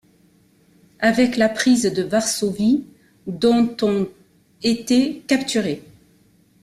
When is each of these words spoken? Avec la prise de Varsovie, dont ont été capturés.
Avec 0.97 1.37
la 1.37 1.47
prise 1.47 1.83
de 1.83 2.01
Varsovie, 2.01 2.87
dont 3.27 3.77
ont 3.83 4.09
été 4.63 5.19
capturés. 5.27 5.83